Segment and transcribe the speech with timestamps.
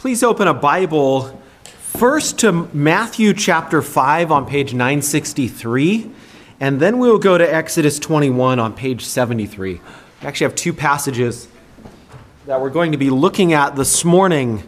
[0.00, 6.10] Please open a Bible first to Matthew chapter 5 on page 963,
[6.58, 9.74] and then we'll go to Exodus 21 on page 73.
[9.74, 9.80] We
[10.26, 11.48] actually have two passages
[12.46, 14.62] that we're going to be looking at this morning.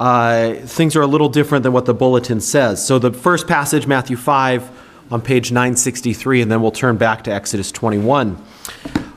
[0.00, 2.84] Uh, things are a little different than what the bulletin says.
[2.84, 7.32] So, the first passage, Matthew 5, on page 963, and then we'll turn back to
[7.32, 8.44] Exodus 21.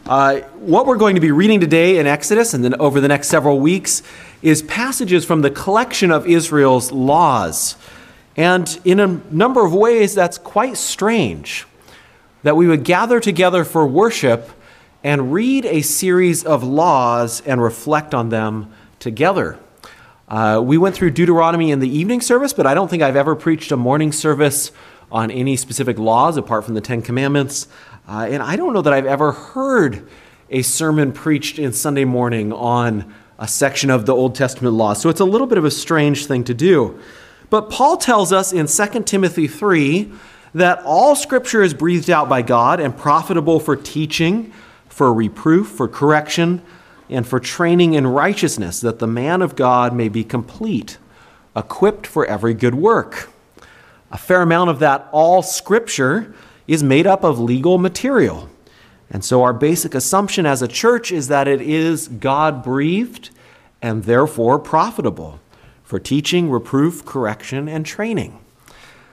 [0.07, 3.27] Uh, what we're going to be reading today in Exodus and then over the next
[3.27, 4.03] several weeks
[4.41, 7.75] is passages from the collection of Israel's laws.
[8.35, 11.65] And in a number of ways, that's quite strange
[12.43, 14.49] that we would gather together for worship
[15.03, 19.57] and read a series of laws and reflect on them together.
[20.27, 23.35] Uh, we went through Deuteronomy in the evening service, but I don't think I've ever
[23.35, 24.71] preached a morning service
[25.11, 27.67] on any specific laws apart from the Ten Commandments.
[28.07, 30.07] Uh, and I don't know that I've ever heard
[30.49, 34.93] a sermon preached in Sunday morning on a section of the Old Testament law.
[34.93, 36.99] So it's a little bit of a strange thing to do.
[37.49, 40.11] But Paul tells us in 2 Timothy 3
[40.53, 44.51] that all scripture is breathed out by God and profitable for teaching,
[44.89, 46.61] for reproof, for correction,
[47.09, 50.97] and for training in righteousness, that the man of God may be complete,
[51.55, 53.29] equipped for every good work.
[54.11, 56.33] A fair amount of that all scripture
[56.67, 58.49] is made up of legal material.
[59.09, 63.29] And so, our basic assumption as a church is that it is God breathed
[63.81, 65.39] and therefore profitable
[65.83, 68.39] for teaching, reproof, correction, and training.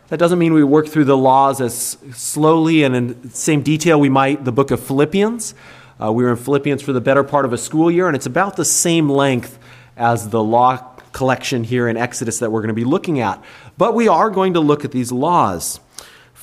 [0.09, 3.99] That doesn't mean we work through the laws as slowly and in the same detail
[3.99, 5.55] we might the book of Philippians.
[6.03, 8.27] Uh, we were in Philippians for the better part of a school year, and it's
[8.27, 9.59] about the same length
[9.97, 10.77] as the law
[11.13, 13.43] collection here in Exodus that we're going to be looking at.
[13.79, 15.81] But we are going to look at these laws.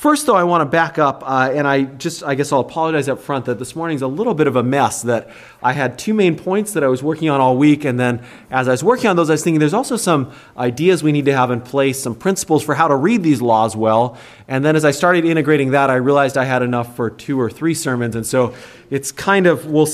[0.02, 3.08] First, though, I want to back up, uh, and I just, I guess I'll apologize
[3.08, 5.04] up front that this morning's a little bit of a mess.
[5.04, 5.30] That
[5.62, 8.68] I had two main points that I was working on all week, and then as
[8.68, 11.38] I was working on those, I was thinking there's also some ideas we need to
[11.38, 14.18] have in place, some principles for how to read these laws well.
[14.48, 17.52] And then as I started integrating that, I realized I had enough for two or
[17.52, 18.56] three sermons, and so
[18.90, 19.88] it's kind of we'll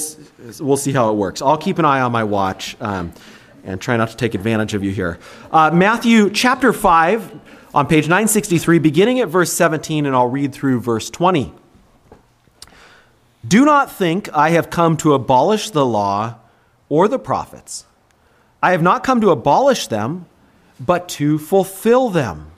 [0.61, 1.41] we'll see how it works.
[1.41, 2.77] I'll keep an eye on my watch.
[2.79, 3.11] Um,
[3.65, 5.19] and try not to take advantage of you here.
[5.51, 7.39] Uh, Matthew chapter 5,
[7.77, 11.53] on page 963, beginning at verse 17, and I'll read through verse 20.
[13.47, 16.37] Do not think I have come to abolish the law
[16.89, 17.85] or the prophets.
[18.63, 20.25] I have not come to abolish them,
[20.79, 22.49] but to fulfill them.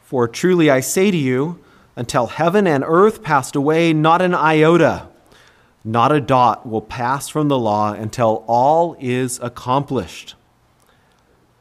[0.00, 1.62] For truly I say to you,
[1.94, 5.08] until heaven and earth passed away, not an iota,
[5.84, 10.34] not a dot will pass from the law until all is accomplished.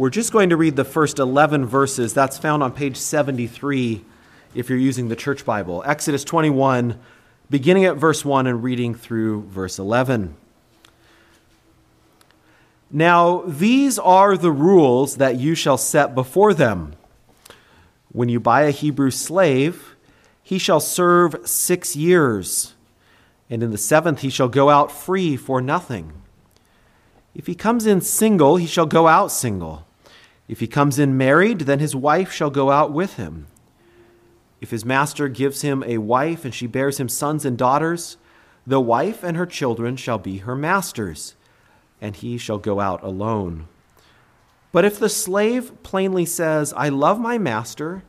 [0.00, 2.14] we're just going to read the first 11 verses.
[2.14, 4.02] That's found on page 73
[4.54, 5.82] if you're using the church Bible.
[5.84, 6.98] Exodus 21,
[7.50, 10.34] beginning at verse 1 and reading through verse 11.
[12.90, 16.94] Now, these are the rules that you shall set before them.
[18.10, 19.96] When you buy a Hebrew slave,
[20.42, 22.72] he shall serve six years,
[23.50, 26.14] and in the seventh he shall go out free for nothing.
[27.34, 29.84] If he comes in single, he shall go out single.
[30.50, 33.46] If he comes in married, then his wife shall go out with him.
[34.60, 38.16] If his master gives him a wife and she bears him sons and daughters,
[38.66, 41.36] the wife and her children shall be her master's,
[42.00, 43.68] and he shall go out alone.
[44.72, 48.02] But if the slave plainly says, I love my master,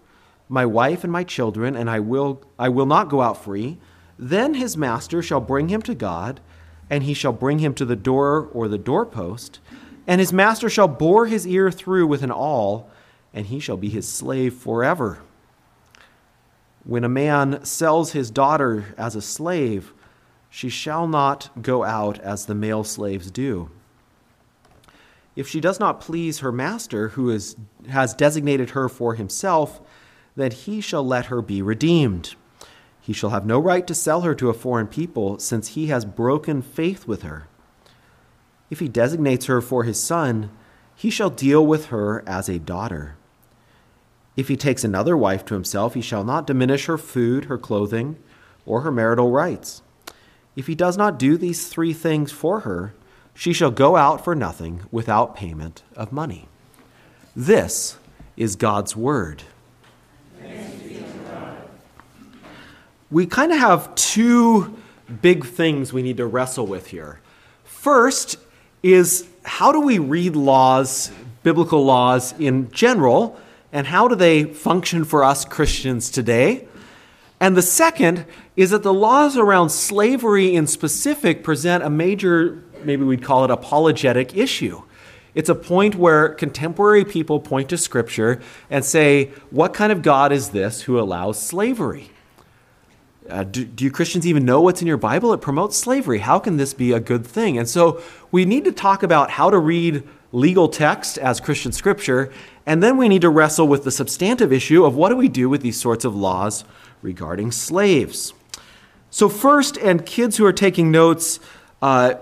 [0.50, 3.78] my wife, and my children, and I will, I will not go out free,
[4.18, 6.40] then his master shall bring him to God,
[6.90, 9.60] and he shall bring him to the door or the doorpost
[10.08, 12.90] and his master shall bore his ear through with an awl,
[13.34, 15.20] and he shall be his slave forever.
[16.84, 19.94] When a man sells his daughter as a slave,
[20.50, 23.70] she shall not go out as the male slaves do.
[25.36, 27.56] If she does not please her master, who is,
[27.90, 29.80] has designated her for himself,
[30.36, 32.36] then he shall let her be redeemed.
[33.00, 36.04] He shall have no right to sell her to a foreign people, since he has
[36.04, 37.48] broken faith with her.
[38.72, 40.50] If he designates her for his son,
[40.96, 43.18] he shall deal with her as a daughter.
[44.38, 48.18] If he takes another wife to himself, he shall not diminish her food, her clothing,
[48.66, 49.82] or her marital rights.
[50.56, 52.94] If he does not do these three things for her,
[53.34, 56.48] she shall go out for nothing without payment of money.
[57.36, 57.98] This
[58.38, 59.44] is God's word.
[60.42, 61.58] God.
[63.10, 64.78] We kind of have two
[65.22, 67.20] big things we need to wrestle with here.
[67.64, 68.38] First
[68.84, 71.12] is how do we read laws,
[71.44, 73.40] biblical laws in general,
[73.72, 76.68] and how do they function for us Christians today?
[77.40, 78.26] And the second
[78.56, 83.50] is that the laws around slavery in specific present a major, maybe we'd call it
[83.50, 84.84] apologetic issue.
[85.34, 90.32] It's a point where contemporary people point to Scripture and say, What kind of God
[90.32, 92.11] is this who allows slavery?
[93.30, 95.32] Uh, do, do, you Christians even know what's in your Bible?
[95.34, 96.20] It promotes slavery.
[96.20, 97.58] How can this be a good thing?
[97.58, 98.02] And so
[98.32, 102.32] we need to talk about how to read legal text as Christian scripture,
[102.66, 105.50] and then we need to wrestle with the substantive issue of what do we do
[105.50, 106.64] with these sorts of laws
[107.02, 108.34] regarding slaves.
[109.10, 111.40] So, first, and kids who are taking notes,
[111.82, 112.16] uh,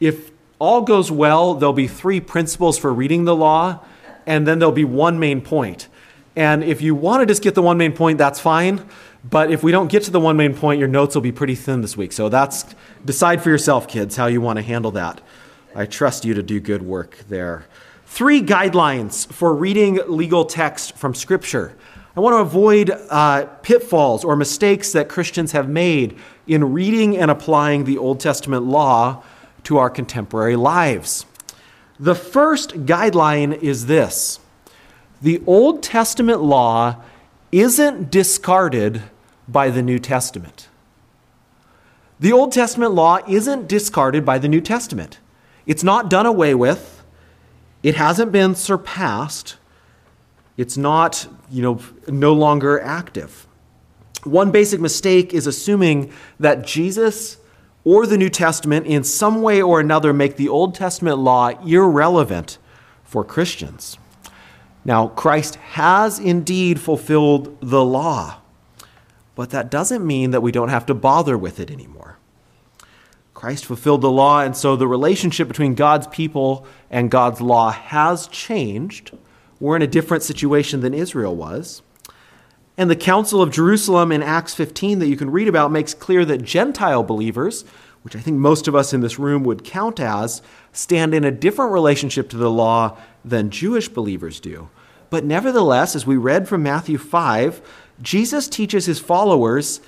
[0.00, 3.80] if all goes well, there'll be three principles for reading the law,
[4.26, 5.88] and then there'll be one main point.
[6.36, 8.86] And if you want to just get the one main point, that's fine.
[9.28, 11.54] But if we don't get to the one main point, your notes will be pretty
[11.54, 12.12] thin this week.
[12.12, 12.64] So that's
[13.04, 15.20] decide for yourself, kids, how you want to handle that.
[15.74, 17.66] I trust you to do good work there.
[18.06, 21.76] Three guidelines for reading legal text from Scripture.
[22.16, 26.18] I want to avoid uh, pitfalls or mistakes that Christians have made
[26.48, 29.22] in reading and applying the Old Testament law
[29.64, 31.24] to our contemporary lives.
[32.00, 34.40] The first guideline is this
[35.22, 36.96] the Old Testament law
[37.52, 39.02] isn't discarded
[39.48, 40.68] by the New Testament.
[42.18, 45.18] The Old Testament law isn't discarded by the New Testament.
[45.66, 47.02] It's not done away with.
[47.82, 49.56] It hasn't been surpassed.
[50.56, 53.46] It's not, you know, no longer active.
[54.24, 57.38] One basic mistake is assuming that Jesus
[57.84, 62.58] or the New Testament in some way or another make the Old Testament law irrelevant
[63.02, 63.96] for Christians.
[64.84, 68.40] Now, Christ has indeed fulfilled the law,
[69.34, 72.18] but that doesn't mean that we don't have to bother with it anymore.
[73.34, 78.26] Christ fulfilled the law, and so the relationship between God's people and God's law has
[78.26, 79.12] changed.
[79.58, 81.82] We're in a different situation than Israel was.
[82.76, 86.24] And the Council of Jerusalem in Acts 15 that you can read about makes clear
[86.24, 87.64] that Gentile believers,
[88.02, 90.40] which I think most of us in this room would count as,
[90.72, 94.68] stand in a different relationship to the law than Jewish believers do.
[95.10, 97.60] But nevertheless, as we read from Matthew 5,
[98.00, 99.80] Jesus teaches his followers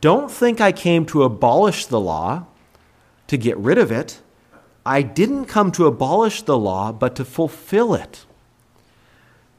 [0.00, 2.46] don't think I came to abolish the law,
[3.26, 4.20] to get rid of it.
[4.86, 8.24] I didn't come to abolish the law, but to fulfill it.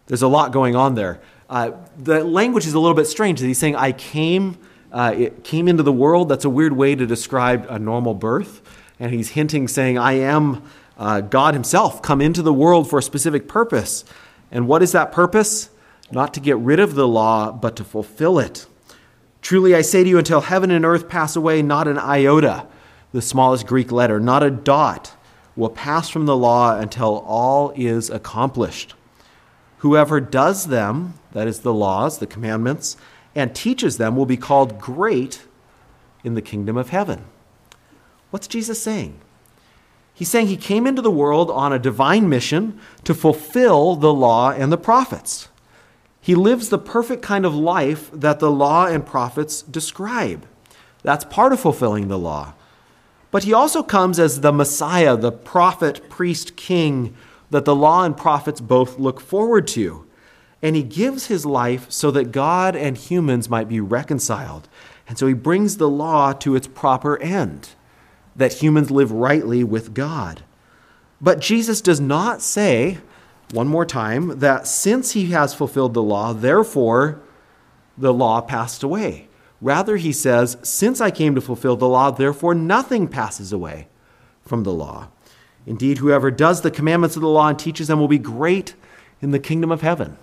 [0.07, 1.21] There's a lot going on there.
[1.49, 3.39] Uh, the language is a little bit strange.
[3.39, 4.57] He's saying, I came,
[4.91, 6.29] uh, it came into the world.
[6.29, 8.61] That's a weird way to describe a normal birth.
[8.99, 10.63] And he's hinting, saying, I am
[10.97, 14.05] uh, God Himself, come into the world for a specific purpose.
[14.51, 15.69] And what is that purpose?
[16.11, 18.67] Not to get rid of the law, but to fulfill it.
[19.41, 22.67] Truly I say to you, until heaven and earth pass away, not an iota,
[23.11, 25.15] the smallest Greek letter, not a dot,
[25.55, 28.93] will pass from the law until all is accomplished.
[29.79, 32.97] Whoever does them, that is the laws, the commandments,
[33.35, 35.45] and teaches them will be called great
[36.23, 37.25] in the kingdom of heaven.
[38.31, 39.19] What's Jesus saying?
[40.15, 44.49] He's saying he came into the world on a divine mission to fulfill the law
[44.49, 45.49] and the prophets.
[46.21, 50.47] He lives the perfect kind of life that the law and prophets describe.
[51.03, 52.53] That's part of fulfilling the law.
[53.29, 57.13] But he also comes as the Messiah, the prophet, priest, king
[57.49, 60.07] that the law and prophets both look forward to.
[60.61, 64.69] And he gives his life so that God and humans might be reconciled.
[65.09, 67.71] And so he brings the law to its proper end
[68.35, 70.43] that humans live rightly with God.
[71.21, 72.99] But Jesus does not say,
[73.51, 77.21] one more time, that since he has fulfilled the law, therefore
[77.97, 79.27] the law passed away.
[79.61, 83.87] Rather, he says, Since I came to fulfill the law, therefore nothing passes away
[84.41, 85.07] from the law.
[85.65, 88.75] Indeed, whoever does the commandments of the law and teaches them will be great
[89.21, 90.17] in the kingdom of heaven.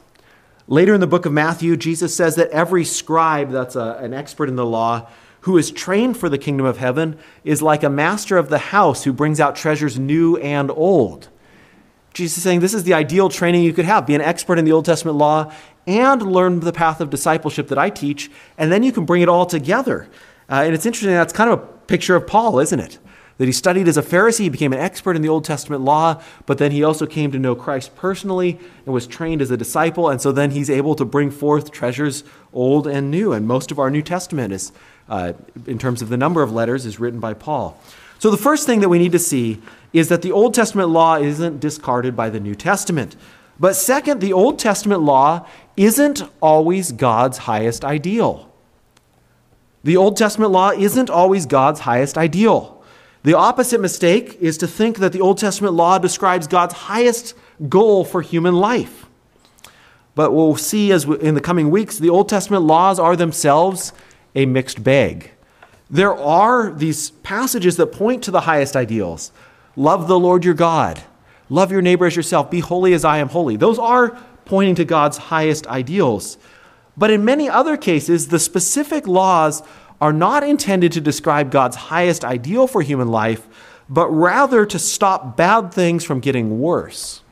[0.69, 4.49] Later in the book of Matthew, Jesus says that every scribe that's a, an expert
[4.49, 5.09] in the law
[5.43, 9.05] who is trained for the kingdom of heaven is like a master of the house
[9.05, 11.29] who brings out treasures new and old.
[12.15, 14.65] Jesus is saying this is the ideal training you could have be an expert in
[14.65, 15.53] the Old Testament law
[15.87, 19.29] and learn the path of discipleship that I teach, and then you can bring it
[19.29, 20.09] all together.
[20.49, 22.99] Uh, and it's interesting, that's kind of a picture of Paul, isn't it?
[23.39, 26.23] That he studied as a Pharisee, he became an expert in the Old Testament law,
[26.47, 30.09] but then he also came to know Christ personally and was trained as a disciple,
[30.09, 33.33] and so then he's able to bring forth treasures old and new.
[33.33, 34.71] And most of our New Testament is,
[35.09, 35.33] uh,
[35.67, 37.81] in terms of the number of letters, is written by Paul.
[38.19, 39.61] So the first thing that we need to see
[39.93, 43.17] is that the Old Testament law isn't discarded by the New Testament.
[43.59, 45.47] But second, the Old Testament law
[45.77, 48.49] isn't always God's highest ideal.
[49.85, 52.72] The Old Testament law isn't always God's highest ideal.
[53.25, 57.35] The opposite mistake is to think that the Old Testament law describes God's highest
[57.69, 59.07] goal for human life.
[60.15, 63.93] But we'll see as we, in the coming weeks, the Old Testament laws are themselves
[64.35, 65.31] a mixed bag.
[65.89, 69.31] There are these passages that point to the highest ideals
[69.75, 71.03] love the Lord your God,
[71.49, 73.57] love your neighbor as yourself, be holy as I am holy.
[73.57, 76.37] Those are pointing to God's highest ideals.
[76.97, 79.63] But in many other cases, the specific laws
[80.03, 83.47] are not intended to describe God's highest ideal for human life,
[83.89, 87.23] but rather to stop bad things from getting worse,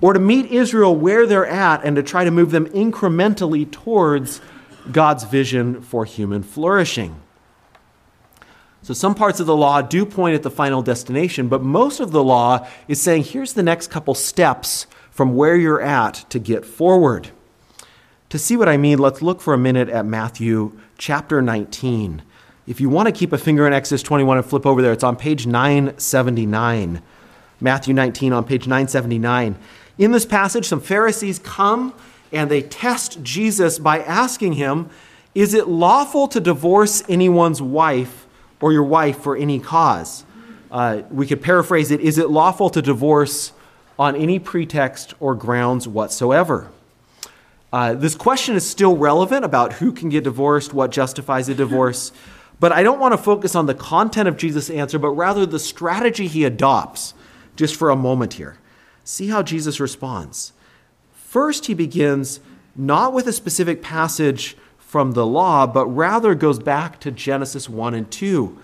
[0.00, 4.40] or to meet Israel where they're at and to try to move them incrementally towards
[4.90, 7.20] God's vision for human flourishing.
[8.82, 12.10] So, some parts of the law do point at the final destination, but most of
[12.10, 16.64] the law is saying here's the next couple steps from where you're at to get
[16.64, 17.30] forward.
[18.30, 22.22] To see what I mean, let's look for a minute at Matthew chapter 19.
[22.66, 25.04] If you want to keep a finger in Exodus 21 and flip over there, it's
[25.04, 27.02] on page 979.
[27.60, 29.56] Matthew 19 on page 979.
[29.98, 31.94] In this passage, some Pharisees come
[32.32, 34.90] and they test Jesus by asking him,
[35.34, 38.26] Is it lawful to divorce anyone's wife
[38.60, 40.24] or your wife for any cause?
[40.70, 43.52] Uh, we could paraphrase it Is it lawful to divorce
[43.98, 46.70] on any pretext or grounds whatsoever?
[47.72, 52.12] Uh, this question is still relevant about who can get divorced, what justifies a divorce,
[52.60, 55.58] but I don't want to focus on the content of Jesus' answer, but rather the
[55.58, 57.14] strategy he adopts,
[57.56, 58.58] just for a moment here.
[59.04, 60.52] See how Jesus responds.
[61.12, 62.40] First, he begins
[62.74, 67.94] not with a specific passage from the law, but rather goes back to Genesis 1
[67.94, 68.58] and 2.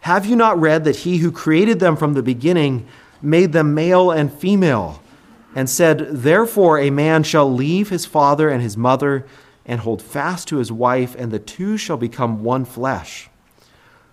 [0.00, 2.86] Have you not read that he who created them from the beginning
[3.22, 5.00] made them male and female?
[5.54, 9.26] And said, Therefore a man shall leave his father and his mother
[9.64, 13.30] and hold fast to his wife, and the two shall become one flesh.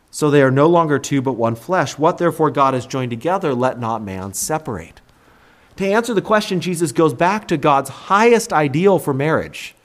[0.09, 1.97] So they are no longer two, but one flesh.
[1.97, 5.01] What therefore God has joined together, let not man separate.
[5.77, 9.75] To answer the question, Jesus goes back to God's highest ideal for marriage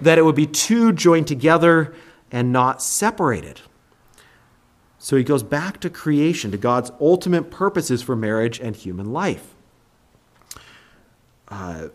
[0.00, 1.94] that it would be two joined together
[2.30, 3.60] and not separated.
[4.98, 9.54] So he goes back to creation, to God's ultimate purposes for marriage and human life.
[11.52, 11.88] Uh,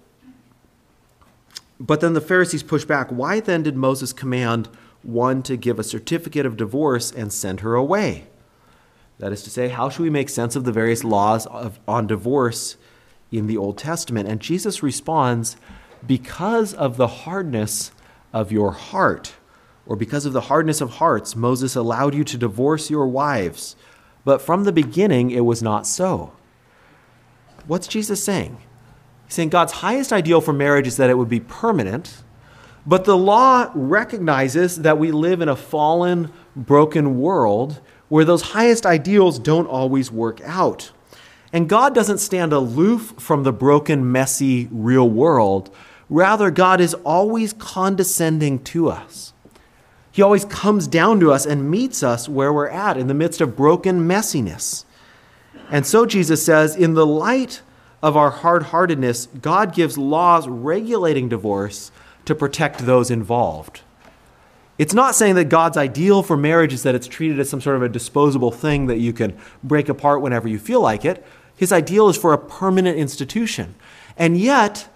[1.80, 3.10] but then the Pharisees push back.
[3.10, 4.70] Why then did Moses command
[5.02, 8.28] one to give a certificate of divorce and send her away?
[9.18, 12.06] That is to say, how should we make sense of the various laws of, on
[12.06, 12.78] divorce
[13.32, 14.30] in the Old Testament?
[14.30, 15.58] And Jesus responds,
[16.06, 17.92] because of the hardness
[18.32, 19.34] of your heart,
[19.88, 23.76] or because of the hardness of hearts, Moses allowed you to divorce your wives.
[24.24, 26.34] But from the beginning, it was not so.
[27.66, 28.58] What's Jesus saying?
[29.28, 32.24] He's saying God's highest ideal for marriage is that it would be permanent,
[32.86, 38.86] but the law recognizes that we live in a fallen, broken world where those highest
[38.86, 40.92] ideals don't always work out.
[41.52, 45.74] And God doesn't stand aloof from the broken, messy, real world.
[46.10, 49.34] Rather, God is always condescending to us.
[50.12, 53.42] He always comes down to us and meets us where we're at in the midst
[53.42, 54.86] of broken messiness.
[55.70, 57.62] And so Jesus says, in the light
[58.02, 61.92] of our hard heartedness, God gives laws regulating divorce
[62.26, 63.82] to protect those involved.
[64.78, 67.78] It's not saying that God's ideal for marriage is that it's treated as some sort
[67.78, 71.26] of a disposable thing that you can break apart whenever you feel like it.
[71.56, 73.74] His ideal is for a permanent institution.
[74.18, 74.88] And yet,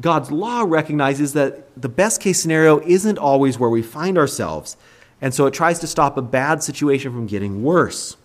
[0.00, 4.76] God's law recognizes that the best case scenario isn't always where we find ourselves.
[5.20, 8.16] And so it tries to stop a bad situation from getting worse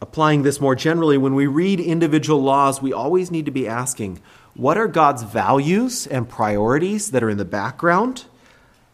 [0.00, 4.20] applying this more generally, when we read individual laws, we always need to be asking
[4.54, 8.24] what are God's values and priorities that are in the background?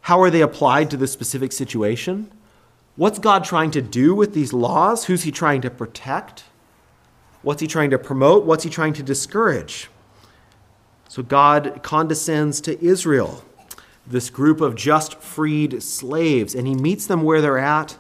[0.02, 2.32] How are they applied to the specific situation?
[2.96, 5.04] What's God trying to do with these laws?
[5.04, 6.44] Who's he trying to protect?
[7.42, 8.44] What's he trying to promote?
[8.44, 9.88] What's he trying to discourage?
[11.08, 13.44] So God condescends to Israel,
[14.06, 17.96] this group of just freed slaves, and he meets them where they're at,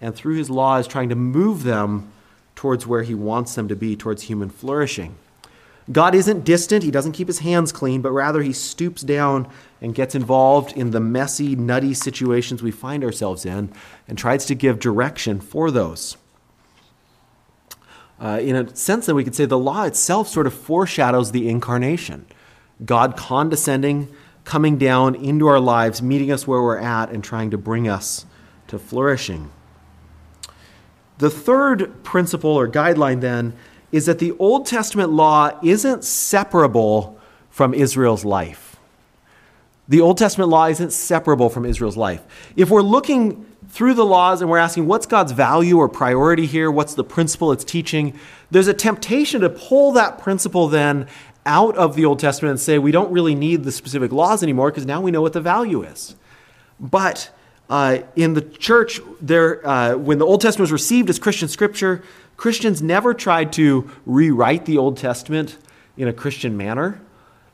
[0.00, 2.10] and through his law is trying to move them
[2.56, 5.16] towards where he wants them to be, towards human flourishing.
[5.92, 9.48] God isn't distant, he doesn't keep his hands clean, but rather he stoops down
[9.80, 13.72] and gets involved in the messy, nutty situations we find ourselves in
[14.08, 16.16] and tries to give direction for those.
[18.18, 21.48] Uh, in a sense, then we could say the law itself sort of foreshadows the
[21.48, 22.26] incarnation.
[22.84, 24.08] God condescending,
[24.44, 28.26] coming down into our lives, meeting us where we're at, and trying to bring us
[28.68, 29.50] to flourishing.
[31.18, 33.54] The third principle or guideline then
[33.92, 37.18] is that the Old Testament law isn't separable
[37.50, 38.76] from Israel's life.
[39.88, 42.22] The Old Testament law isn't separable from Israel's life.
[42.56, 46.70] If we're looking through the laws and we're asking what's God's value or priority here,
[46.70, 48.18] what's the principle it's teaching,
[48.50, 51.06] there's a temptation to pull that principle then
[51.46, 54.70] out of the Old Testament and say we don't really need the specific laws anymore
[54.70, 56.16] because now we know what the value is.
[56.80, 57.30] But
[57.68, 62.02] uh, in the church, there, uh, when the Old Testament was received as Christian scripture,
[62.36, 65.58] Christians never tried to rewrite the Old Testament
[65.96, 67.00] in a Christian manner.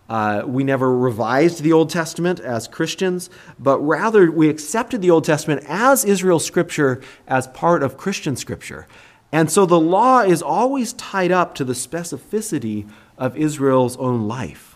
[0.08, 5.24] Uh, we never revised the Old Testament as Christians, but rather we accepted the Old
[5.24, 8.86] Testament as Israel's scripture as part of Christian scripture.
[9.30, 14.71] And so the law is always tied up to the specificity of Israel's own life.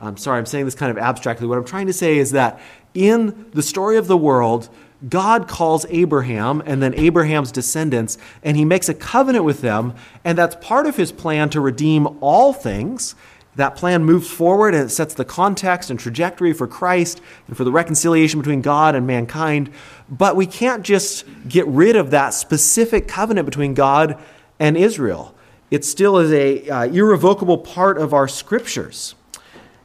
[0.00, 1.46] I'm sorry, I'm saying this kind of abstractly.
[1.46, 2.60] What I'm trying to say is that
[2.94, 4.68] in the story of the world,
[5.08, 10.36] God calls Abraham and then Abraham's descendants, and he makes a covenant with them, and
[10.36, 13.14] that's part of his plan to redeem all things
[13.58, 17.64] that plan moves forward and it sets the context and trajectory for Christ and for
[17.64, 19.70] the reconciliation between God and mankind.
[20.08, 24.16] But we can't just get rid of that specific covenant between God
[24.60, 25.34] and Israel.
[25.72, 29.16] It still is a uh, irrevocable part of our scriptures.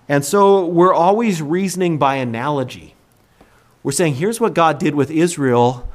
[0.10, 2.96] And so we're always reasoning by analogy.
[3.84, 5.90] We're saying, here's what God did with Israel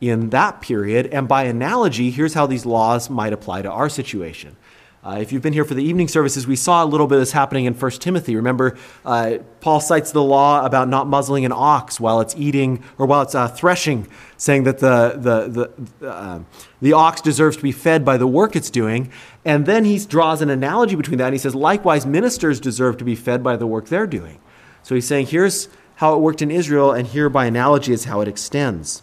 [0.00, 4.56] in that period, and by analogy, here's how these laws might apply to our situation.
[5.02, 7.22] Uh, if you've been here for the evening services, we saw a little bit of
[7.22, 8.36] this happening in 1 Timothy.
[8.36, 13.06] Remember, uh, Paul cites the law about not muzzling an ox while it's eating or
[13.06, 16.40] while it's uh, threshing, saying that the, the, the, uh,
[16.82, 19.10] the ox deserves to be fed by the work it's doing.
[19.42, 23.04] And then he draws an analogy between that and he says, likewise, ministers deserve to
[23.04, 24.38] be fed by the work they're doing.
[24.82, 28.20] So he's saying, here's how it worked in Israel, and here by analogy is how
[28.20, 29.02] it extends.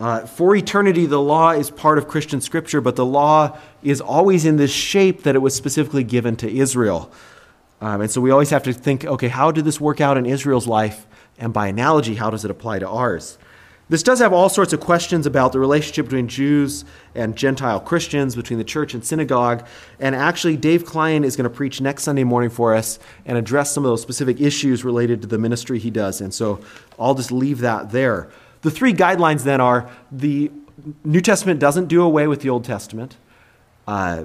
[0.00, 4.44] Uh, for eternity, the law is part of Christian scripture, but the law is always
[4.44, 7.10] in this shape that it was specifically given to Israel.
[7.80, 10.26] Um, and so we always have to think okay, how did this work out in
[10.26, 11.06] Israel's life?
[11.38, 13.38] And by analogy, how does it apply to ours?
[13.90, 16.84] This does have all sorts of questions about the relationship between Jews
[17.14, 19.66] and Gentile Christians, between the church and synagogue.
[19.98, 23.72] And actually, Dave Klein is going to preach next Sunday morning for us and address
[23.72, 26.20] some of those specific issues related to the ministry he does.
[26.20, 26.60] And so
[26.98, 28.28] I'll just leave that there.
[28.62, 30.50] The three guidelines then are the
[31.04, 33.16] New Testament doesn't do away with the Old Testament.
[33.86, 34.24] Uh,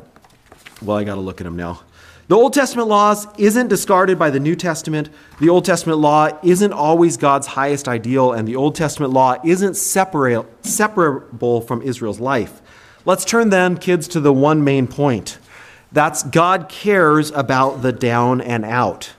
[0.81, 1.81] well, I got to look at them now.
[2.29, 5.09] The Old Testament laws isn't discarded by the New Testament.
[5.39, 9.75] The Old Testament law isn't always God's highest ideal, and the Old Testament law isn't
[9.75, 12.61] separate, separable from Israel's life.
[13.05, 15.37] Let's turn then, kids, to the one main point.
[15.91, 19.11] That's God cares about the down and out.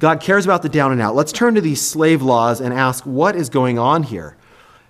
[0.00, 1.14] God cares about the down and out.
[1.14, 4.34] Let's turn to these slave laws and ask what is going on here.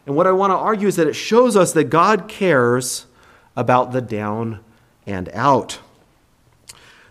[0.06, 3.06] And what I want to argue is that it shows us that God cares
[3.56, 4.60] about the down
[5.06, 5.80] and out.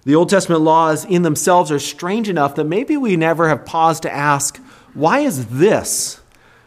[0.06, 4.04] The Old Testament laws in themselves are strange enough that maybe we never have paused
[4.04, 4.58] to ask,
[4.94, 6.22] why is this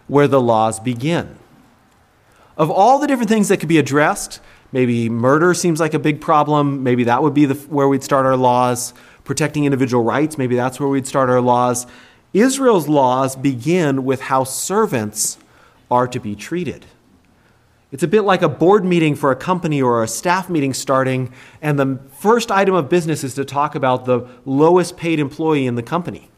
[0.09, 1.38] where the laws begin?
[2.59, 4.38] Of all the different things that could be addressed,
[4.71, 6.83] maybe murder seems like a big problem.
[6.83, 8.92] Maybe that would be the, where we'd start our laws
[9.25, 11.87] protecting individual rights, maybe that's where we'd start our laws.
[12.33, 15.39] Israel's laws begin with how servants
[15.91, 16.87] are to be treated.
[17.93, 21.31] It's a bit like a board meeting for a company or a staff meeting starting,
[21.61, 25.75] and the first item of business is to talk about the lowest paid employee in
[25.75, 26.31] the company.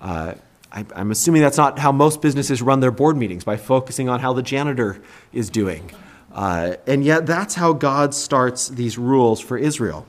[0.00, 0.34] Uh,
[0.72, 4.18] I, am assuming that's not how most businesses run their board meetings, by focusing on
[4.18, 5.00] how the janitor
[5.32, 5.88] is doing.
[6.32, 10.04] Uh, and yet, that's how God starts these rules for Israel.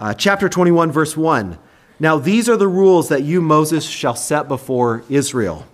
[0.00, 1.58] Uh, chapter 21, verse 1.
[1.98, 5.66] Now, these are the rules that you, Moses, shall set before Israel.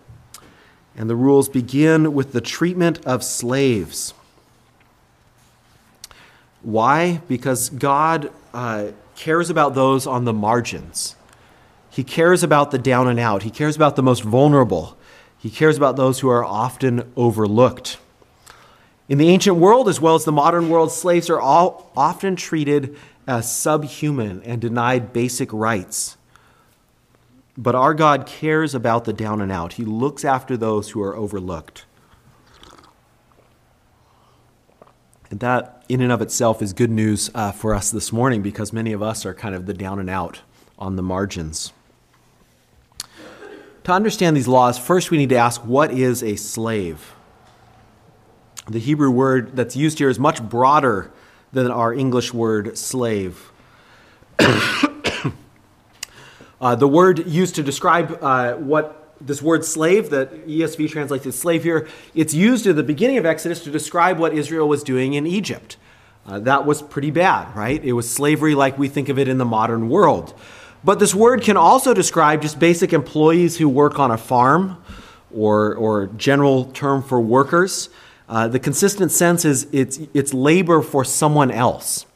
[0.97, 4.15] And the rules begin with the treatment of slaves.
[6.63, 7.21] Why?
[7.29, 11.15] Because God uh, cares about those on the margins.
[11.89, 13.45] He cares about the down and out.
[13.45, 14.99] He cares about the most vulnerable.
[15.39, 17.99] He cares about those who are often overlooked.
[19.09, 22.97] In the ancient world, as well as the modern world, slaves are all often treated
[23.27, 26.17] as subhuman and denied basic rights.
[27.59, 29.75] But our God cares about the down and out.
[29.75, 31.87] He looks after those who are overlooked.
[35.31, 38.73] And that, in and of itself, is good news uh, for us this morning because
[38.73, 40.43] many of us are kind of the down and out
[40.79, 41.73] on the margins.
[43.85, 47.15] To understand these laws, first we need to ask what is a slave?
[48.69, 51.11] The Hebrew word that's used here is much broader
[51.57, 53.51] than our English word slave.
[56.61, 61.39] uh, the word used to describe uh, what this word slave that ESV translates as
[61.39, 65.15] slave here, it's used at the beginning of Exodus to describe what Israel was doing
[65.15, 65.79] in Egypt.
[66.27, 67.83] Uh, that was pretty bad, right?
[67.83, 70.39] It was slavery like we think of it in the modern world.
[70.85, 74.77] But this word can also describe just basic employees who work on a farm
[75.35, 77.89] or, or general term for workers.
[78.29, 82.07] Uh, the consistent sense is it's, it's labor for someone else.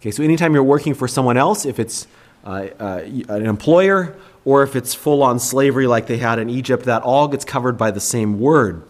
[0.00, 2.08] Okay, so anytime you're working for someone else, if it's
[2.44, 6.84] uh, uh, an employer or if it's full on slavery like they had in Egypt,
[6.86, 8.82] that all gets covered by the same word.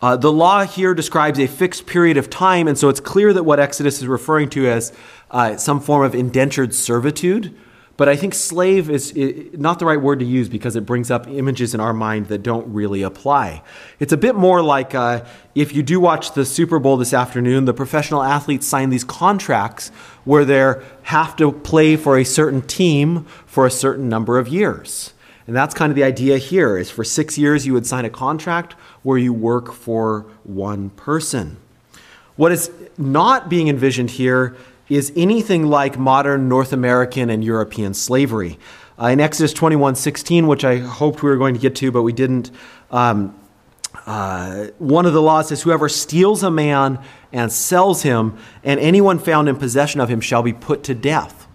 [0.00, 3.44] Uh, the law here describes a fixed period of time, and so it's clear that
[3.44, 4.92] what Exodus is referring to as
[5.30, 7.56] uh, some form of indentured servitude
[7.96, 9.12] but I think slave is
[9.52, 12.42] not the right word to use because it brings up images in our mind that
[12.42, 13.62] don't really apply.
[14.00, 15.24] It's a bit more like uh,
[15.54, 19.90] if you do watch the Super Bowl this afternoon, the professional athletes sign these contracts
[20.24, 25.12] where they have to play for a certain team for a certain number of years.
[25.46, 28.10] And that's kind of the idea here is for 6 years you would sign a
[28.10, 31.58] contract where you work for one person.
[32.36, 34.56] What is not being envisioned here
[34.96, 38.58] is anything like modern North American and European slavery.
[38.98, 42.02] Uh, in Exodus 21 16, which I hoped we were going to get to, but
[42.02, 42.50] we didn't,
[42.90, 43.34] um,
[44.06, 46.98] uh, one of the laws says, Whoever steals a man
[47.32, 51.46] and sells him, and anyone found in possession of him shall be put to death.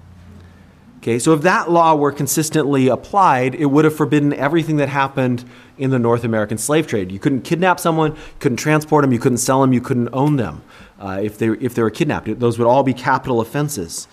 [0.97, 5.45] Okay, so if that law were consistently applied, it would have forbidden everything that happened
[5.77, 7.11] in the North American slave trade.
[7.11, 10.37] You couldn't kidnap someone, you couldn't transport them, you couldn't sell them, you couldn't own
[10.37, 10.63] them
[10.99, 12.39] uh, if, they, if they were kidnapped.
[12.39, 14.07] Those would all be capital offenses.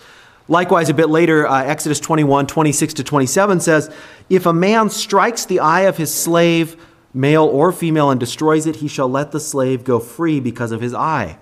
[0.47, 3.93] Likewise, a bit later, uh, Exodus 21, 26 to 27 says,
[4.29, 6.77] If a man strikes the eye of his slave,
[7.13, 10.81] male or female, and destroys it, he shall let the slave go free because of
[10.81, 11.39] his eye.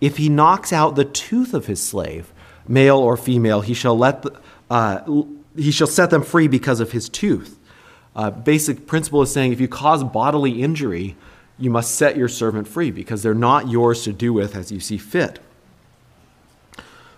[0.00, 2.32] If he knocks out the tooth of his slave,
[2.66, 5.22] male or female, he shall, let the, uh,
[5.56, 7.58] he shall set them free because of his tooth.
[8.16, 11.16] Uh, basic principle is saying if you cause bodily injury,
[11.60, 14.80] you must set your servant free because they're not yours to do with as you
[14.80, 15.38] see fit.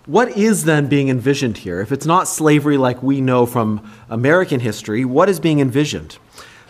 [0.05, 1.79] What is then being envisioned here?
[1.79, 6.17] If it's not slavery like we know from American history, what is being envisioned?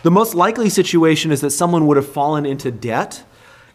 [0.04, 3.24] The most likely situation is that someone would have fallen into debt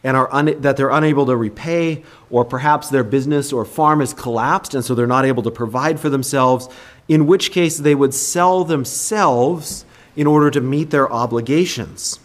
[0.01, 4.13] and are un- that they're unable to repay, or perhaps their business or farm has
[4.13, 6.69] collapsed and so they're not able to provide for themselves,
[7.09, 9.83] in which case they would sell themselves
[10.15, 12.19] in order to meet their obligations,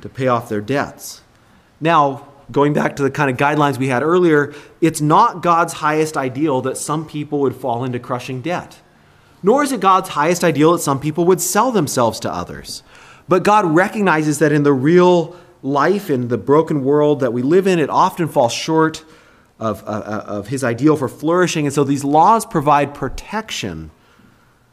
[0.00, 1.22] to pay off their debts.
[1.80, 6.16] Now, going back to the kind of guidelines we had earlier, it's not God's highest
[6.16, 8.78] ideal that some people would fall into crushing debt.
[9.42, 12.82] Nor is it God's highest ideal that some people would sell themselves to others.
[13.28, 17.66] But God recognizes that in the real life, in the broken world that we live
[17.66, 19.04] in, it often falls short
[19.58, 21.66] of, uh, uh of His ideal for flourishing.
[21.66, 23.90] And so these laws provide protection,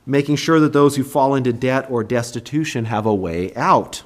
[0.06, 4.04] making sure that those who fall into debt or destitution have a way out.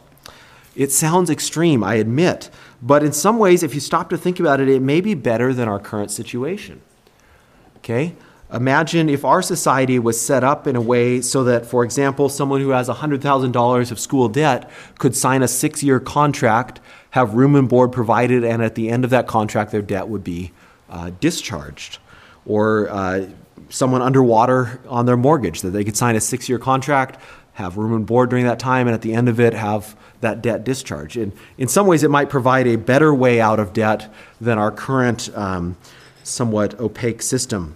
[0.76, 2.50] It sounds extreme, I admit,
[2.82, 5.54] but in some ways, if you stop to think about it, it may be better
[5.54, 6.82] than our current situation.
[7.78, 8.16] Okay?
[8.54, 12.60] Imagine if our society was set up in a way so that, for example, someone
[12.60, 16.82] who has $100,000 of school debt could sign a six year contract,
[17.12, 20.24] have room and board provided, and at the end of that contract, their debt would
[20.24, 20.52] be
[20.90, 22.00] uh, discharged.
[22.46, 23.28] Or uh,
[23.70, 27.22] someone underwater on their mortgage, that they could sign a six year contract,
[27.54, 30.42] have room and board during that time, and at the end of it, have that
[30.42, 31.18] debt discharge.
[31.18, 34.72] And in some ways, it might provide a better way out of debt than our
[34.72, 35.78] current um,
[36.24, 37.76] somewhat opaque system.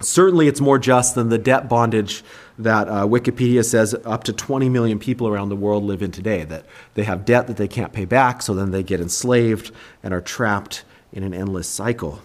[0.00, 2.24] Certainly, it's more just than the debt bondage
[2.58, 6.44] that uh, Wikipedia says up to 20 million people around the world live in today.
[6.44, 9.70] That they have debt that they can't pay back, so then they get enslaved
[10.02, 12.20] and are trapped in an endless cycle.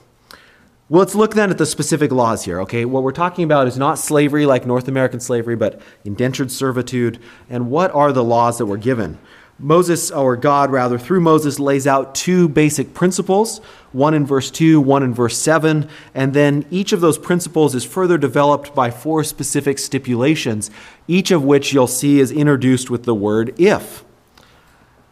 [0.90, 2.84] Well, let's look then at the specific laws here, okay?
[2.84, 7.20] What we're talking about is not slavery like North American slavery, but indentured servitude.
[7.48, 9.20] And what are the laws that were given?
[9.60, 14.80] Moses, or God rather, through Moses, lays out two basic principles one in verse 2,
[14.80, 19.24] one in verse 7, and then each of those principles is further developed by four
[19.24, 20.70] specific stipulations,
[21.08, 24.04] each of which you'll see is introduced with the word if.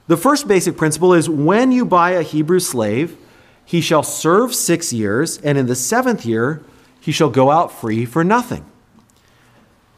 [0.07, 3.17] The first basic principle is when you buy a Hebrew slave,
[3.65, 6.61] he shall serve six years, and in the seventh year,
[7.01, 8.63] he shall go out free for nothing.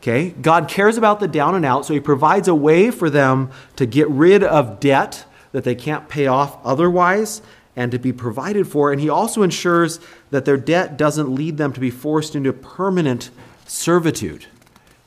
[0.02, 0.30] Okay?
[0.30, 3.86] God cares about the down and out, so He provides a way for them to
[3.86, 7.42] get rid of debt that they can't pay off otherwise
[7.76, 8.92] and to be provided for.
[8.92, 10.00] And He also ensures
[10.32, 13.30] that their debt doesn't lead them to be forced into permanent
[13.66, 14.46] servitude.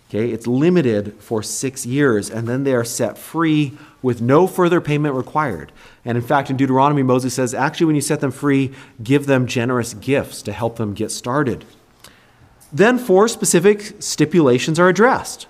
[0.08, 0.30] Okay?
[0.30, 5.14] It's limited for six years, and then they are set free with no further payment
[5.14, 5.72] required.
[6.04, 9.46] And in fact, in Deuteronomy, Moses says, actually, when you set them free, give them
[9.46, 11.64] generous gifts to help them get started.
[12.72, 15.46] Then four specific stipulations are addressed.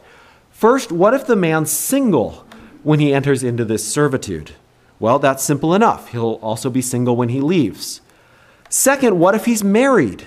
[0.51, 2.47] First, what if the man's single
[2.83, 4.53] when he enters into this servitude?
[4.99, 6.09] Well, that's simple enough.
[6.09, 8.01] He'll also be single when he leaves.
[8.69, 10.27] Second, what if he's married?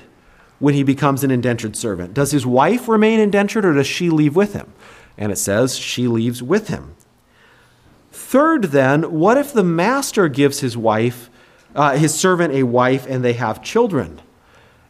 [0.59, 2.13] when he becomes an indentured servant?
[2.13, 4.73] Does his wife remain indentured or does she leave with him?
[5.17, 6.95] And it says she leaves with him.
[8.11, 11.29] Third, then, what if the master gives his wife,
[11.75, 14.21] uh, his servant, a wife and they have children?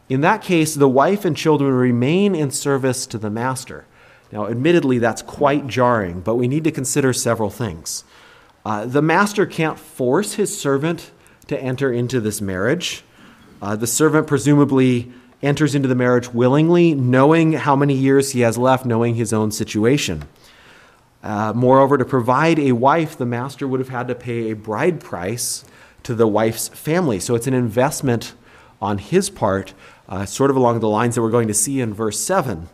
[0.08, 3.84] In that case, the wife and children remain in service to the master.
[4.30, 8.04] Now, admittedly, that's quite jarring, but we need to consider several things.
[8.64, 11.10] Uh, the master can't force his servant
[11.48, 13.04] to enter into this marriage.
[13.62, 18.58] Uh, the servant presumably enters into the marriage willingly, knowing how many years he has
[18.58, 20.24] left, knowing his own situation.
[21.22, 25.00] Uh, moreover, to provide a wife, the master would have had to pay a bride
[25.00, 25.64] price
[26.02, 27.18] to the wife's family.
[27.18, 28.34] So it's an investment
[28.80, 29.74] on his part,
[30.08, 32.68] uh, sort of along the lines that we're going to see in verse 7.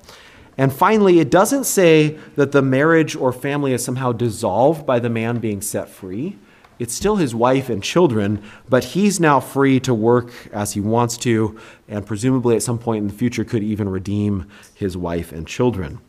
[0.58, 5.08] And finally, it doesn't say that the marriage or family is somehow dissolved by the
[5.08, 6.36] man being set free.
[6.78, 11.16] It's still his wife and children, but he's now free to work as he wants
[11.18, 15.46] to, and presumably at some point in the future could even redeem his wife and
[15.46, 16.00] children.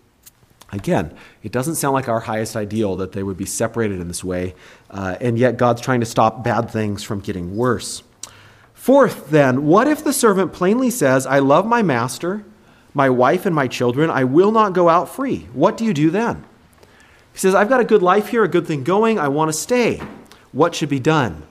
[0.72, 4.24] Again, it doesn't sound like our highest ideal that they would be separated in this
[4.24, 4.56] way,
[4.90, 8.02] uh, and yet God's trying to stop bad things from getting worse.
[8.84, 12.44] Fourth, then, what if the servant plainly says, I love my master,
[12.94, 15.48] my wife, and my children, I will not go out free?
[15.54, 16.44] What do you do then?
[17.32, 19.54] He says, I've got a good life here, a good thing going, I want to
[19.54, 20.02] stay.
[20.52, 21.44] What should be done?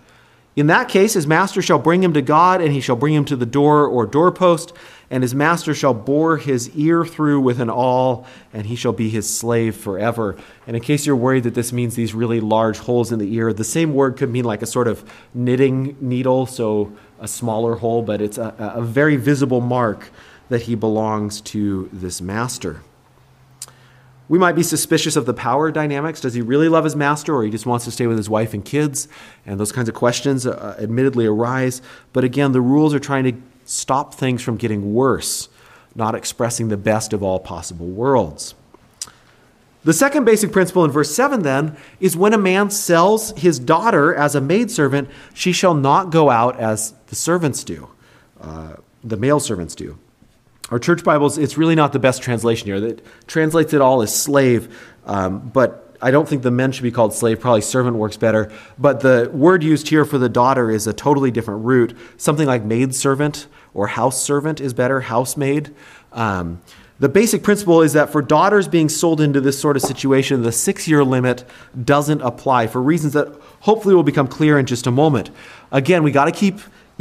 [0.55, 3.25] In that case, his master shall bring him to God, and he shall bring him
[3.27, 4.75] to the door or doorpost,
[5.11, 9.09] and his master shall bore his ear through with an awl, and he shall be
[9.09, 10.37] his slave forever.
[10.67, 13.53] And in case you're worried that this means these really large holes in the ear,
[13.55, 18.03] the same word could mean like a sort of knitting needle, so a smaller hole,
[18.03, 20.11] but it's a, a very visible mark
[20.51, 22.83] that he belongs to this master.
[24.33, 26.23] We might be suspicious of the power dynamics.
[26.23, 28.55] Does he really love his master or he just wants to stay with his wife
[28.55, 29.07] and kids?
[29.45, 31.83] And those kinds of questions uh, admittedly arise.
[32.15, 33.35] But again, the rules are trying to
[33.67, 35.51] stop things from getting worse,
[35.95, 38.55] not expressing the best of all possible worlds.
[39.85, 44.15] The second basic principle in verse 7 then is when a man sells his daughter
[44.15, 47.91] as a maidservant, she shall not go out as the servants do,
[48.41, 49.99] uh, the male servants do.
[50.71, 52.77] Our church Bibles, it's really not the best translation here.
[52.77, 56.91] It translates it all as slave, um, but I don't think the men should be
[56.91, 57.41] called slave.
[57.41, 58.51] Probably servant works better.
[58.79, 61.97] But the word used here for the daughter is a totally different root.
[62.17, 65.75] Something like maidservant or house servant is better, housemaid.
[66.13, 66.61] Um,
[66.99, 70.53] the basic principle is that for daughters being sold into this sort of situation, the
[70.53, 71.45] six year limit
[71.85, 73.29] doesn't apply for reasons that
[73.61, 75.31] hopefully will become clear in just a moment.
[75.71, 76.61] Again, we got to keep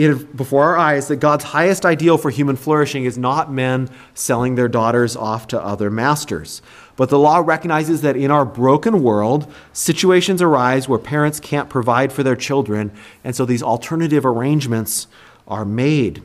[0.10, 4.56] it before our eyes that God's highest ideal for human flourishing is not men selling
[4.56, 6.62] their daughters off to other masters.
[6.96, 12.12] But the law recognizes that in our broken world, situations arise where parents can't provide
[12.12, 12.92] for their children,
[13.24, 15.08] and so these alternative arrangements
[15.48, 16.24] are made.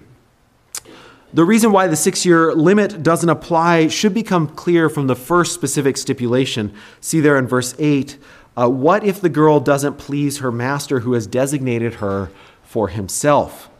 [1.32, 5.52] The reason why the six year limit doesn't apply should become clear from the first
[5.52, 6.72] specific stipulation.
[7.00, 8.16] See there in verse 8.
[8.56, 12.30] Uh, what if the girl doesn't please her master who has designated her
[12.66, 13.70] for himself.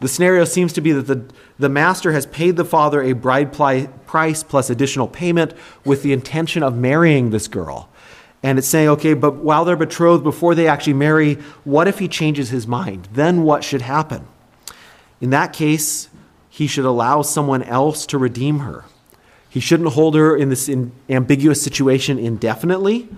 [0.00, 1.24] The scenario seems to be that the,
[1.58, 6.12] the master has paid the father a bride pli- price plus additional payment with the
[6.12, 7.88] intention of marrying this girl.
[8.42, 12.08] And it's saying, okay, but while they're betrothed, before they actually marry, what if he
[12.08, 13.08] changes his mind?
[13.12, 14.26] Then what should happen?
[15.20, 16.08] In that case,
[16.50, 18.84] he should allow someone else to redeem her.
[19.48, 23.08] He shouldn't hold her in this in ambiguous situation indefinitely.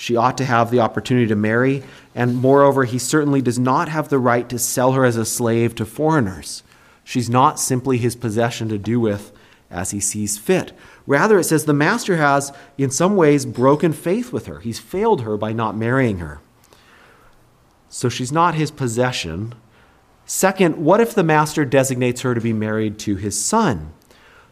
[0.00, 1.82] She ought to have the opportunity to marry,
[2.14, 5.74] and moreover, he certainly does not have the right to sell her as a slave
[5.74, 6.62] to foreigners.
[7.02, 9.32] She's not simply his possession to do with
[9.72, 10.70] as he sees fit.
[11.04, 14.60] Rather, it says the master has, in some ways, broken faith with her.
[14.60, 16.38] He's failed her by not marrying her.
[17.88, 19.52] So she's not his possession.
[20.26, 23.92] Second, what if the master designates her to be married to his son?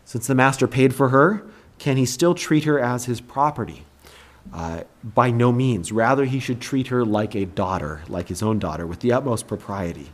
[0.05, 1.47] Since the master paid for her,
[1.79, 3.85] can he still treat her as his property?
[4.53, 5.93] Uh, by no means.
[5.93, 9.47] Rather, he should treat her like a daughter, like his own daughter, with the utmost
[9.47, 10.13] propriety.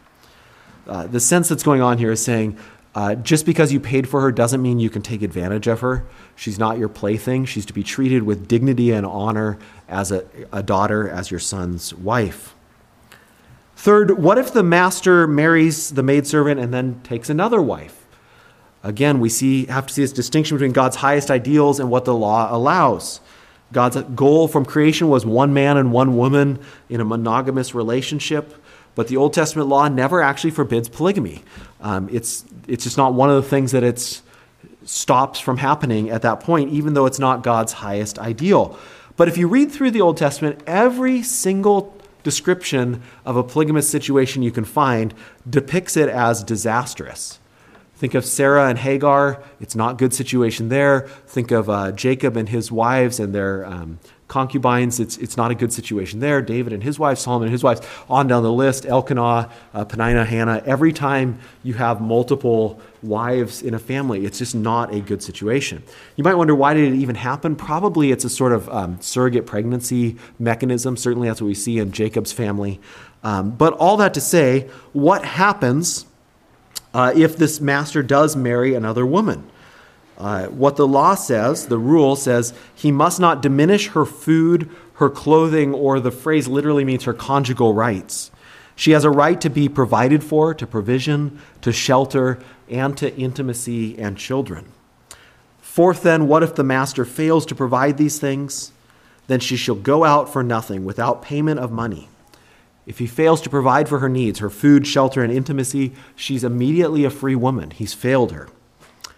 [0.86, 2.56] Uh, the sense that's going on here is saying
[2.94, 6.04] uh, just because you paid for her doesn't mean you can take advantage of her.
[6.36, 7.46] She's not your plaything.
[7.46, 11.94] She's to be treated with dignity and honor as a, a daughter, as your son's
[11.94, 12.54] wife.
[13.76, 18.06] Third, what if the master marries the maidservant and then takes another wife?
[18.82, 22.14] Again, we see, have to see this distinction between God's highest ideals and what the
[22.14, 23.20] law allows.
[23.72, 26.58] God's goal from creation was one man and one woman
[26.88, 28.54] in a monogamous relationship,
[28.94, 31.42] but the Old Testament law never actually forbids polygamy.
[31.80, 34.20] Um, it's, it's just not one of the things that it
[34.84, 38.78] stops from happening at that point, even though it's not God's highest ideal.
[39.16, 44.42] But if you read through the Old Testament, every single description of a polygamous situation
[44.42, 45.14] you can find
[45.48, 47.38] depicts it as disastrous.
[48.02, 49.40] Think of Sarah and Hagar.
[49.60, 51.02] It's not good situation there.
[51.28, 54.98] Think of uh, Jacob and his wives and their um, concubines.
[54.98, 56.42] It's, it's not a good situation there.
[56.42, 58.86] David and his wife, Solomon and his wives, on down the list.
[58.86, 60.64] Elkanah, uh, Peninnah, Hannah.
[60.66, 65.84] Every time you have multiple wives in a family, it's just not a good situation.
[66.16, 67.54] You might wonder why did it even happen?
[67.54, 70.96] Probably it's a sort of um, surrogate pregnancy mechanism.
[70.96, 72.80] Certainly that's what we see in Jacob's family.
[73.22, 76.06] Um, but all that to say, what happens
[76.94, 79.48] uh, if this master does marry another woman?
[80.18, 85.10] Uh, what the law says, the rule says, he must not diminish her food, her
[85.10, 88.30] clothing, or the phrase literally means her conjugal rights.
[88.76, 93.98] She has a right to be provided for, to provision, to shelter, and to intimacy
[93.98, 94.70] and children.
[95.60, 98.72] Fourth, then, what if the master fails to provide these things?
[99.26, 102.08] Then she shall go out for nothing without payment of money.
[102.86, 107.04] If he fails to provide for her needs, her food, shelter, and intimacy, she's immediately
[107.04, 107.70] a free woman.
[107.70, 108.46] He's failed her.
[109.04, 109.10] Do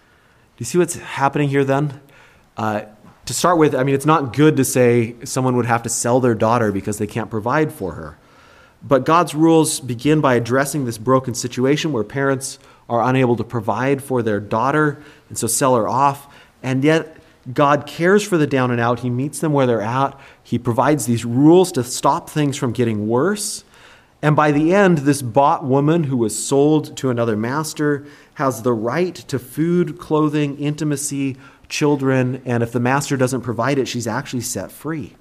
[0.59, 1.99] you see what's happening here then?
[2.55, 2.83] Uh,
[3.25, 6.19] to start with, I mean, it's not good to say someone would have to sell
[6.19, 8.17] their daughter because they can't provide for her.
[8.83, 14.03] But God's rules begin by addressing this broken situation where parents are unable to provide
[14.03, 16.31] for their daughter and so sell her off.
[16.61, 17.17] And yet,
[17.51, 18.99] God cares for the down and out.
[18.99, 20.19] He meets them where they're at.
[20.45, 23.63] He provides these rules to stop things from getting worse.
[24.21, 28.05] And by the end, this bought woman who was sold to another master
[28.35, 31.35] has the right to food, clothing, intimacy,
[31.67, 35.15] children, and if the master doesn't provide it, she's actually set free.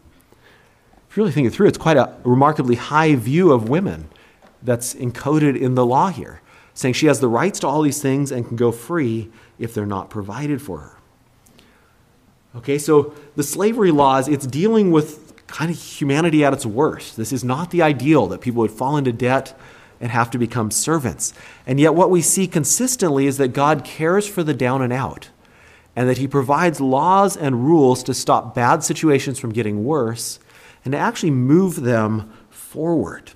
[1.08, 4.10] If you really think it through, it's quite a remarkably high view of women
[4.62, 6.42] that's encoded in the law here,
[6.74, 9.86] saying she has the rights to all these things and can go free if they're
[9.86, 10.98] not provided for her.
[12.56, 17.16] Okay, so the slavery laws, it's dealing with kind of humanity at its worst.
[17.16, 19.58] This is not the ideal that people would fall into debt
[20.00, 21.32] and have to become servants.
[21.66, 25.30] And yet, what we see consistently is that God cares for the down and out,
[25.96, 30.38] and that He provides laws and rules to stop bad situations from getting worse
[30.84, 33.32] and to actually move them forward.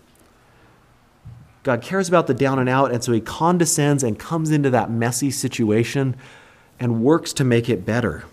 [1.63, 4.91] God cares about the down and out, and so He condescends and comes into that
[4.91, 6.17] messy situation
[6.79, 8.25] and works to make it better.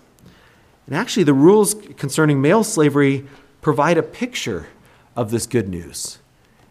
[0.86, 3.26] And actually, the rules concerning male slavery
[3.60, 4.68] provide a picture
[5.16, 6.18] of this good news.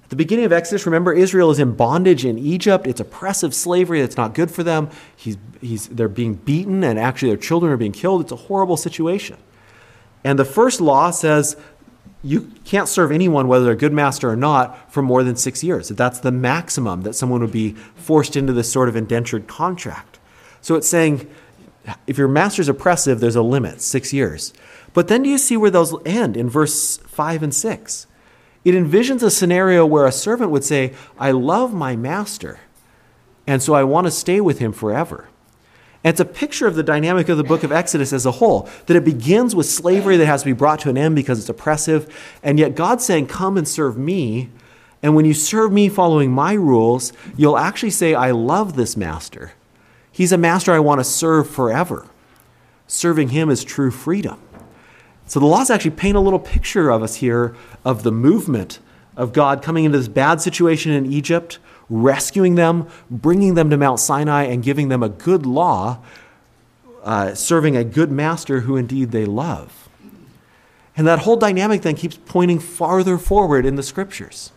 [0.04, 2.88] At the beginning of Exodus, remember, Israel is in bondage in Egypt.
[2.88, 4.90] It's oppressive slavery that's not good for them.
[5.16, 8.22] He's, he's, they're being beaten, and actually, their children are being killed.
[8.22, 9.38] It's a horrible situation.
[10.24, 11.58] And the first law says
[12.24, 15.64] you can't serve anyone, whether they're a good master or not, for more than six
[15.64, 15.90] years.
[15.90, 20.18] That's the maximum that someone would be forced into this sort of indentured contract.
[20.62, 21.30] So it's saying
[22.08, 24.54] if your master's oppressive, there's a limit, six years.
[24.94, 28.08] But then do you see where those end in verse 5 and 6?
[28.64, 32.60] It envisions a scenario where a servant would say, I love my master,
[33.46, 35.28] and so I want to stay with him forever.
[36.04, 38.70] And it's a picture of the dynamic of the book of Exodus as a whole,
[38.88, 41.50] that it begins with slavery that has to be brought to an end because it's
[41.50, 44.50] oppressive, and yet God's saying, Come and serve me.
[45.04, 49.54] And when you serve me following my rules, you'll actually say, I love this master.
[50.16, 52.08] He's a master I want to serve forever.
[52.88, 54.40] Serving him is true freedom.
[55.26, 58.80] So the laws actually paint a little picture of us here of the movement
[59.18, 64.00] of God coming into this bad situation in Egypt, rescuing them, bringing them to Mount
[64.00, 66.00] Sinai, and giving them a good law,
[67.04, 69.90] uh, serving a good master who indeed they love.
[70.96, 74.54] And that whole dynamic then keeps pointing farther forward in the scriptures.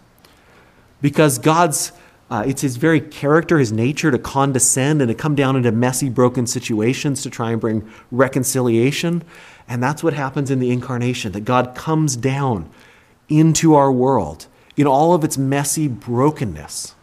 [1.03, 1.90] Because God's,
[2.31, 6.11] uh, it's his very character, his nature to condescend and to come down into messy,
[6.11, 9.23] broken situations to try and bring reconciliation.
[9.67, 12.71] And that's what happens in the incarnation that God comes down
[13.29, 16.95] into our world in all of its messy brokenness.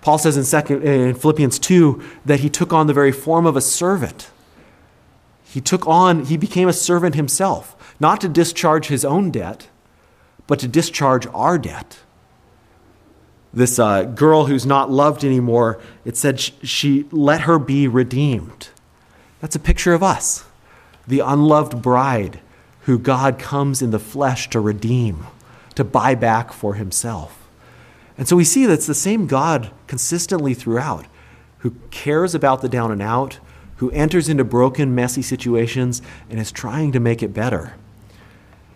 [0.00, 3.56] Paul says in, second, in Philippians 2 that he took on the very form of
[3.56, 4.30] a servant.
[5.44, 9.68] He took on, he became a servant himself, not to discharge his own debt,
[10.46, 11.98] but to discharge our debt.
[13.56, 18.68] This uh, girl who's not loved anymore, it said she, she let her be redeemed.
[19.40, 20.44] That's a picture of us
[21.08, 22.40] the unloved bride
[22.82, 25.26] who God comes in the flesh to redeem,
[25.76, 27.48] to buy back for himself.
[28.18, 31.06] And so we see that it's the same God consistently throughout
[31.58, 33.38] who cares about the down and out,
[33.76, 37.74] who enters into broken, messy situations and is trying to make it better.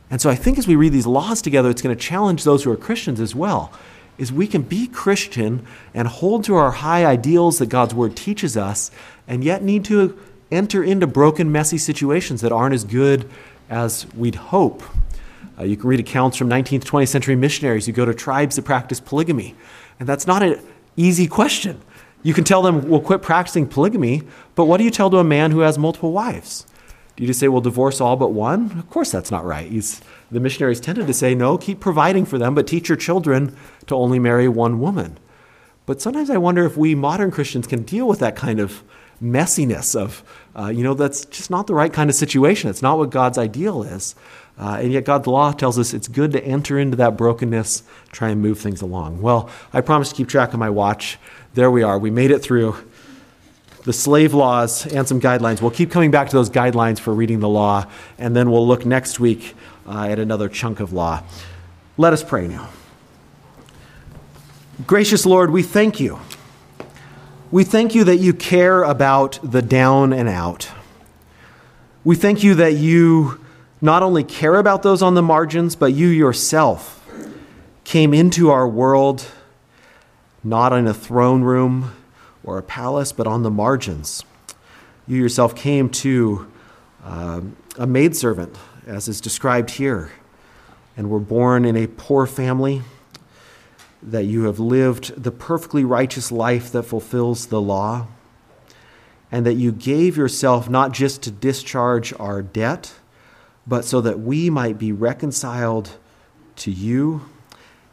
[0.08, 2.64] And so I think as we read these laws together, it's going to challenge those
[2.64, 3.72] who are Christians as well.
[4.20, 8.56] Is we can be Christian and hold to our high ideals that God's word teaches
[8.56, 8.90] us,
[9.26, 10.16] and yet need to
[10.52, 13.28] enter into broken, messy situations that aren't as good
[13.70, 14.82] as we'd hope.
[15.58, 18.64] Uh, you can read accounts from 19th, 20th century missionaries who go to tribes that
[18.64, 19.54] practice polygamy.
[19.98, 20.60] And that's not an
[20.96, 21.80] easy question.
[22.22, 24.22] You can tell them, well, quit practicing polygamy,
[24.54, 26.66] but what do you tell to a man who has multiple wives?
[27.16, 28.78] Do you just say, well, divorce all but one?
[28.78, 29.70] Of course, that's not right.
[29.70, 30.00] He's,
[30.30, 33.56] the missionaries tended to say, no, keep providing for them, but teach your children
[33.86, 35.18] to only marry one woman.
[35.86, 38.82] But sometimes I wonder if we modern Christians can deal with that kind of
[39.22, 40.22] messiness of,
[40.56, 42.70] uh, you know, that's just not the right kind of situation.
[42.70, 44.14] It's not what God's ideal is.
[44.58, 48.28] Uh, and yet, God's law tells us it's good to enter into that brokenness, try
[48.28, 49.22] and move things along.
[49.22, 51.18] Well, I promise to keep track of my watch.
[51.54, 51.98] There we are.
[51.98, 52.76] We made it through
[53.84, 55.62] the slave laws and some guidelines.
[55.62, 57.86] We'll keep coming back to those guidelines for reading the law,
[58.18, 59.54] and then we'll look next week
[59.90, 61.22] uh, at another chunk of law.
[61.98, 62.70] Let us pray now.
[64.86, 66.20] Gracious Lord, we thank you.
[67.50, 70.70] We thank you that you care about the down and out.
[72.04, 73.44] We thank you that you
[73.80, 76.96] not only care about those on the margins, but you yourself
[77.84, 79.26] came into our world
[80.44, 81.92] not in a throne room
[82.44, 84.24] or a palace, but on the margins.
[85.06, 86.50] You yourself came to
[87.04, 87.40] uh,
[87.76, 88.56] a maidservant,
[88.86, 90.10] as is described here,
[90.96, 92.82] and were born in a poor family,
[94.02, 98.06] that you have lived the perfectly righteous life that fulfills the law,
[99.30, 102.94] and that you gave yourself not just to discharge our debt,
[103.66, 105.90] but so that we might be reconciled
[106.56, 107.22] to you.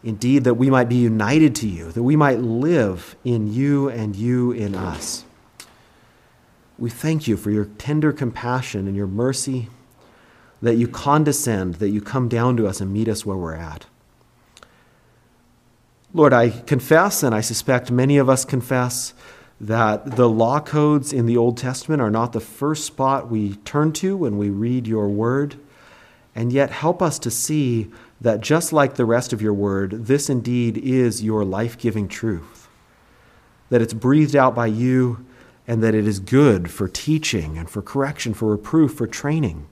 [0.03, 4.15] Indeed, that we might be united to you, that we might live in you and
[4.15, 5.25] you in us.
[6.77, 9.67] We thank you for your tender compassion and your mercy,
[10.61, 13.85] that you condescend, that you come down to us and meet us where we're at.
[16.13, 19.13] Lord, I confess, and I suspect many of us confess,
[19.59, 23.91] that the law codes in the Old Testament are not the first spot we turn
[23.93, 25.55] to when we read your word,
[26.35, 27.91] and yet help us to see
[28.21, 32.67] that just like the rest of your word, this indeed is your life giving truth.
[33.69, 35.25] That it's breathed out by you
[35.67, 39.67] and that it is good for teaching and for correction, for reproof, for training.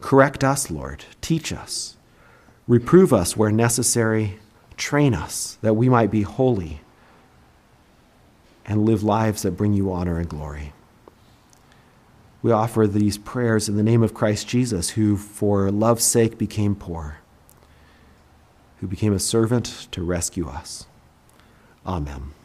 [0.00, 1.04] Correct us, Lord.
[1.20, 1.96] Teach us.
[2.68, 4.38] Reprove us where necessary.
[4.76, 6.80] Train us that we might be holy
[8.66, 10.72] and live lives that bring you honor and glory.
[12.42, 16.76] We offer these prayers in the name of Christ Jesus, who for love's sake became
[16.76, 17.18] poor,
[18.80, 20.86] who became a servant to rescue us.
[21.84, 22.35] Amen.